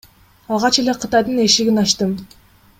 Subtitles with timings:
[0.55, 2.11] Алгач эле Кытайдын эшигин ачтым.